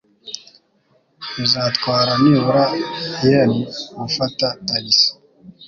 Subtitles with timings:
[1.37, 2.63] Bizatwara nibura
[3.29, 3.51] yen
[3.99, 5.09] gufata tagisi.